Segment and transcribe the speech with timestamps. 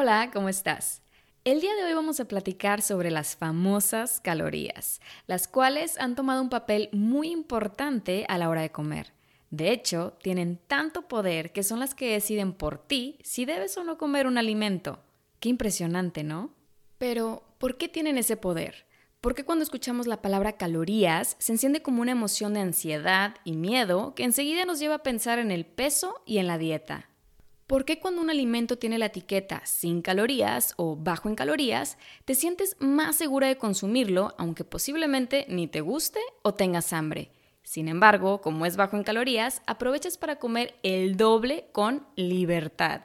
[0.00, 1.02] Hola, ¿cómo estás?
[1.42, 6.40] El día de hoy vamos a platicar sobre las famosas calorías, las cuales han tomado
[6.40, 9.12] un papel muy importante a la hora de comer.
[9.50, 13.82] De hecho, tienen tanto poder que son las que deciden por ti si debes o
[13.82, 15.00] no comer un alimento.
[15.40, 16.54] Qué impresionante, ¿no?
[16.98, 18.86] Pero, ¿por qué tienen ese poder?
[19.20, 23.56] ¿Por qué cuando escuchamos la palabra calorías se enciende como una emoción de ansiedad y
[23.56, 27.07] miedo que enseguida nos lleva a pensar en el peso y en la dieta?
[27.68, 32.34] ¿Por qué cuando un alimento tiene la etiqueta sin calorías o bajo en calorías, te
[32.34, 37.30] sientes más segura de consumirlo aunque posiblemente ni te guste o tengas hambre?
[37.62, 43.02] Sin embargo, como es bajo en calorías, aprovechas para comer el doble con libertad.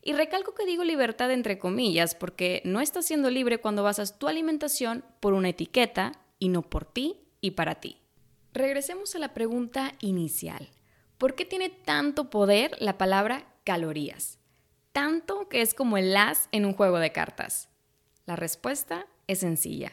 [0.00, 4.28] Y recalco que digo libertad entre comillas porque no estás siendo libre cuando basas tu
[4.28, 7.98] alimentación por una etiqueta y no por ti y para ti.
[8.54, 10.70] Regresemos a la pregunta inicial.
[11.18, 14.38] ¿Por qué tiene tanto poder la palabra calorías,
[14.92, 17.68] tanto que es como el as en un juego de cartas.
[18.24, 19.92] La respuesta es sencilla.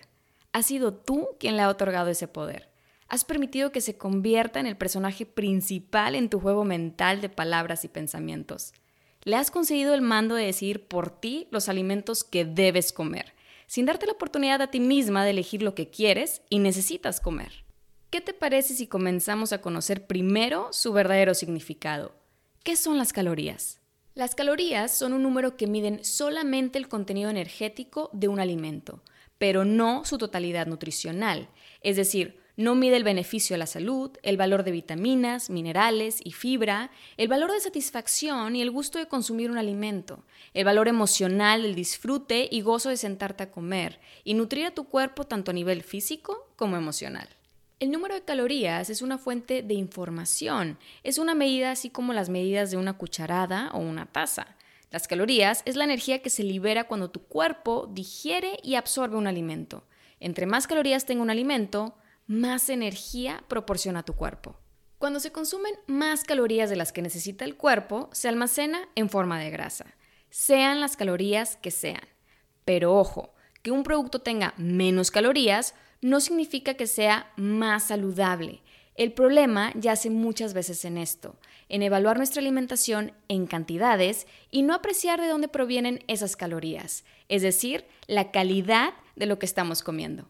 [0.51, 2.69] Has sido tú quien le ha otorgado ese poder.
[3.07, 7.83] Has permitido que se convierta en el personaje principal en tu juego mental de palabras
[7.83, 8.73] y pensamientos.
[9.23, 13.33] Le has conseguido el mando de decidir por ti los alimentos que debes comer,
[13.65, 17.65] sin darte la oportunidad a ti misma de elegir lo que quieres y necesitas comer.
[18.11, 22.22] ¿Qué te parece si comenzamos a conocer primero su verdadero significado?
[22.63, 23.81] ¿Qué son las calorías?
[24.15, 29.03] Las calorías son un número que miden solamente el contenido energético de un alimento,
[29.37, 31.49] pero no su totalidad nutricional,
[31.81, 36.31] es decir, no mide el beneficio a la salud, el valor de vitaminas, minerales y
[36.31, 40.23] fibra, el valor de satisfacción y el gusto de consumir un alimento,
[40.53, 44.85] el valor emocional, el disfrute y gozo de sentarte a comer y nutrir a tu
[44.85, 47.27] cuerpo tanto a nivel físico como emocional.
[47.79, 52.29] El número de calorías es una fuente de información, es una medida así como las
[52.29, 54.55] medidas de una cucharada o una taza.
[54.91, 59.27] Las calorías es la energía que se libera cuando tu cuerpo digiere y absorbe un
[59.27, 59.83] alimento.
[60.19, 61.95] Entre más calorías tenga un alimento,
[62.27, 64.55] más energía proporciona tu cuerpo.
[64.99, 69.39] Cuando se consumen más calorías de las que necesita el cuerpo, se almacena en forma
[69.39, 69.95] de grasa,
[70.29, 72.07] sean las calorías que sean.
[72.63, 78.61] Pero ojo, que un producto tenga menos calorías no significa que sea más saludable.
[78.95, 81.35] El problema yace muchas veces en esto,
[81.67, 87.41] en evaluar nuestra alimentación en cantidades y no apreciar de dónde provienen esas calorías, es
[87.41, 90.27] decir, la calidad de lo que estamos comiendo.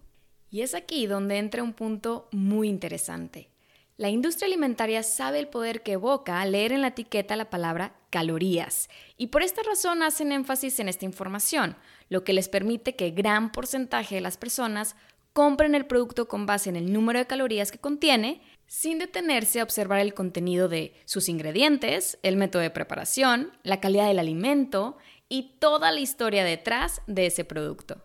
[0.50, 3.50] Y es aquí donde entra un punto muy interesante.
[3.98, 8.90] La industria alimentaria sabe el poder que evoca leer en la etiqueta la palabra calorías
[9.18, 11.76] y por esta razón hacen énfasis en esta información,
[12.10, 14.96] lo que les permite que gran porcentaje de las personas
[15.34, 19.64] compren el producto con base en el número de calorías que contiene, sin detenerse a
[19.64, 24.98] observar el contenido de sus ingredientes, el método de preparación, la calidad del alimento
[25.30, 28.02] y toda la historia detrás de ese producto.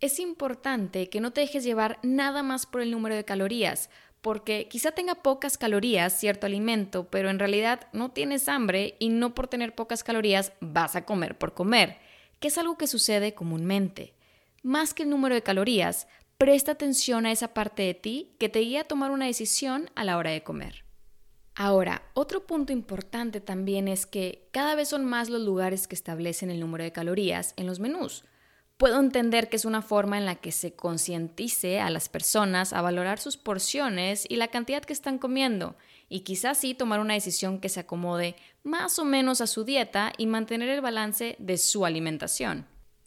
[0.00, 3.88] Es importante que no te dejes llevar nada más por el número de calorías,
[4.20, 9.34] porque quizá tenga pocas calorías cierto alimento, pero en realidad no tienes hambre y no
[9.34, 11.98] por tener pocas calorías vas a comer por comer,
[12.40, 14.12] que es algo que sucede comúnmente.
[14.62, 18.60] Más que el número de calorías, presta atención a esa parte de ti que te
[18.60, 20.84] guía a tomar una decisión a la hora de comer.
[21.54, 26.50] Ahora, otro punto importante también es que cada vez son más los lugares que establecen
[26.50, 28.24] el número de calorías en los menús.
[28.76, 32.82] Puedo entender que es una forma en la que se concientice a las personas a
[32.82, 35.76] valorar sus porciones y la cantidad que están comiendo,
[36.10, 40.12] y quizás sí tomar una decisión que se acomode más o menos a su dieta
[40.18, 42.66] y mantener el balance de su alimentación.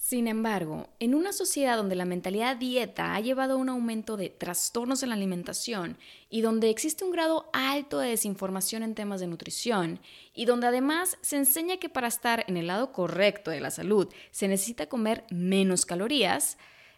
[0.09, 4.29] Sin embargo, en una sociedad donde la mentalidad dieta ha llevado a un aumento de
[4.31, 5.99] trastornos en la alimentación
[6.31, 9.99] y donde existe un grado alto de desinformación en temas de nutrición
[10.33, 14.11] y donde además se enseña que para estar en el lado correcto de la salud
[14.31, 16.57] se necesita comer menos calorías,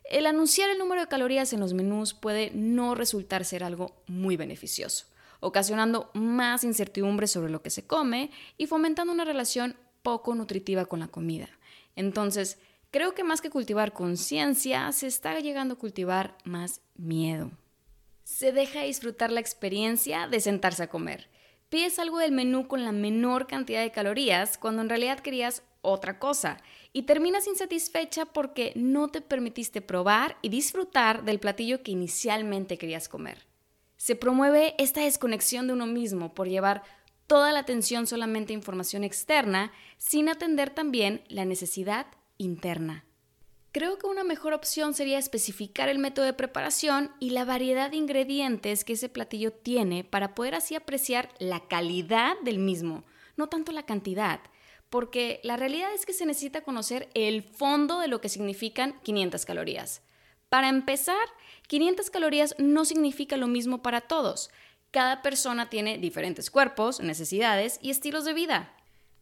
[0.10, 4.38] el anunciar el número de calorías en los menús puede no resultar ser algo muy
[4.38, 5.08] beneficioso,
[5.42, 11.02] ocasionando más incertidumbre sobre lo que se come y fomentando una relación poco nutritiva con
[11.02, 11.50] la comida.
[11.98, 12.58] Entonces,
[12.92, 17.50] Creo que más que cultivar conciencia, se está llegando a cultivar más miedo.
[18.26, 21.30] Se deja disfrutar la experiencia de sentarse a comer.
[21.70, 26.20] Pides algo del menú con la menor cantidad de calorías cuando en realidad querías otra
[26.20, 26.58] cosa
[26.92, 33.08] y terminas insatisfecha porque no te permitiste probar y disfrutar del platillo que inicialmente querías
[33.08, 33.48] comer.
[33.96, 36.84] Se promueve esta desconexión de uno mismo por llevar
[37.26, 42.08] toda la atención solamente a información externa sin atender también la necesidad
[42.42, 43.06] interna.
[43.72, 47.96] Creo que una mejor opción sería especificar el método de preparación y la variedad de
[47.96, 53.06] ingredientes que ese platillo tiene para poder así apreciar la calidad del mismo,
[53.38, 54.42] no tanto la cantidad,
[54.90, 59.46] porque la realidad es que se necesita conocer el fondo de lo que significan 500
[59.46, 60.02] calorías.
[60.50, 61.16] Para empezar,
[61.68, 64.52] 500 calorías no significa lo mismo para todos.
[64.92, 68.76] Cada persona tiene diferentes cuerpos, necesidades y estilos de vida.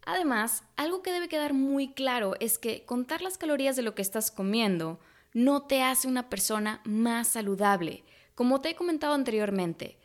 [0.10, 4.02] Además, algo que debe quedar muy claro es que contar las calorías de lo que
[4.02, 5.00] estás comiendo
[5.36, 8.04] no te hace una persona más saludable.
[8.34, 10.00] Como te he comentado anteriormente,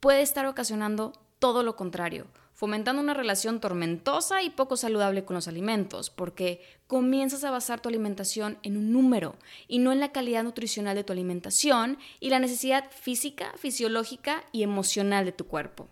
[0.00, 5.46] puede estar ocasionando todo lo contrario, fomentando una relación tormentosa y poco saludable con los
[5.46, 9.36] alimentos, porque comienzas a basar tu alimentación en un número
[9.68, 14.62] y no en la calidad nutricional de tu alimentación y la necesidad física, fisiológica y
[14.62, 15.86] emocional de tu cuerpo.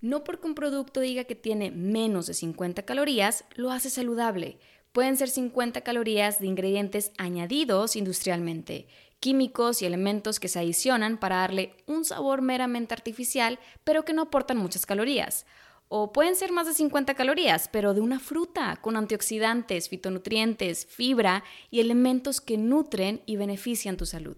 [0.00, 4.58] No porque un producto diga que tiene menos de 50 calorías, lo hace saludable.
[4.92, 8.88] Pueden ser 50 calorías de ingredientes añadidos industrialmente,
[9.20, 14.22] químicos y elementos que se adicionan para darle un sabor meramente artificial, pero que no
[14.22, 15.46] aportan muchas calorías.
[15.88, 21.44] O pueden ser más de 50 calorías, pero de una fruta, con antioxidantes, fitonutrientes, fibra
[21.70, 24.36] y elementos que nutren y benefician tu salud.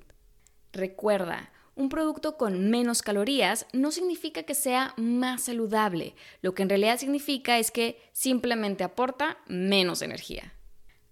[0.73, 6.17] Recuerda, un producto con menos calorías no significa que sea más saludable.
[6.43, 10.53] Lo que en realidad significa es que simplemente aporta menos energía.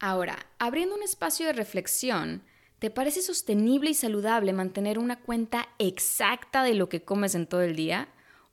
[0.00, 2.42] Ahora, abriendo un espacio de reflexión,
[2.80, 7.62] ¿te parece sostenible y saludable mantener una cuenta exacta de lo que comes en todo
[7.62, 8.08] el día?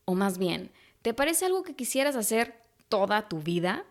[0.05, 0.71] O más bien,
[1.01, 3.85] ¿te parece algo que quisieras hacer toda tu vida?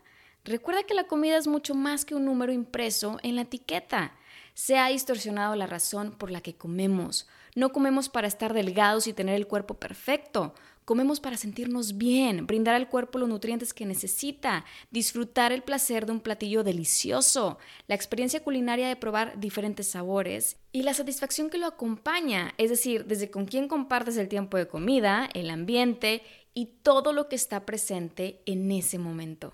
[0.45, 4.13] Recuerda que la comida es mucho más que un número impreso en la etiqueta.
[4.55, 7.29] Se ha distorsionado la razón por la que comemos.
[7.55, 10.55] No comemos para estar delgados y tener el cuerpo perfecto.
[10.85, 16.13] Comemos para sentirnos bien, brindar al cuerpo los nutrientes que necesita, disfrutar el placer de
[16.13, 21.67] un platillo delicioso, la experiencia culinaria de probar diferentes sabores y la satisfacción que lo
[21.67, 26.23] acompaña, es decir, desde con quién compartes el tiempo de comida, el ambiente
[26.53, 29.53] y todo lo que está presente en ese momento.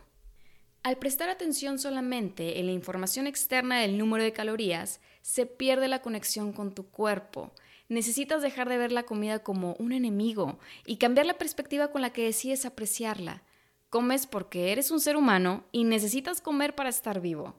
[0.82, 6.00] Al prestar atención solamente en la información externa del número de calorías, se pierde la
[6.00, 7.52] conexión con tu cuerpo.
[7.88, 12.12] Necesitas dejar de ver la comida como un enemigo y cambiar la perspectiva con la
[12.12, 13.42] que decides apreciarla.
[13.88, 17.54] Comes porque eres un ser humano y necesitas comer para estar vivo.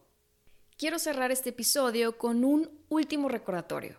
[0.77, 3.97] Quiero cerrar este episodio con un último recordatorio.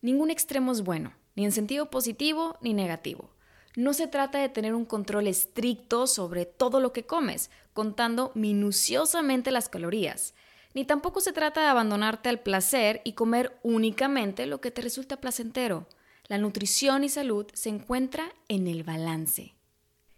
[0.00, 3.30] Ningún extremo es bueno, ni en sentido positivo ni negativo.
[3.74, 9.50] No se trata de tener un control estricto sobre todo lo que comes, contando minuciosamente
[9.50, 10.34] las calorías,
[10.74, 15.20] ni tampoco se trata de abandonarte al placer y comer únicamente lo que te resulta
[15.20, 15.86] placentero.
[16.28, 19.54] La nutrición y salud se encuentra en el balance.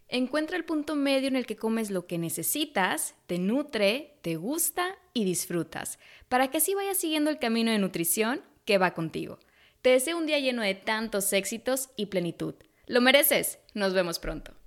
[0.09, 4.97] Encuentra el punto medio en el que comes lo que necesitas, te nutre, te gusta
[5.13, 5.99] y disfrutas,
[6.29, 9.39] para que así vayas siguiendo el camino de nutrición que va contigo.
[9.83, 12.55] Te deseo un día lleno de tantos éxitos y plenitud.
[12.87, 13.59] Lo mereces.
[13.75, 14.55] Nos vemos pronto.